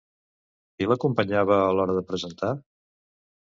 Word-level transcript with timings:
Qui 0.77 0.87
l'acompanyava 0.91 1.59
a 1.67 1.69
l'hora 1.77 1.99
de 2.01 2.05
presentar? 2.11 2.53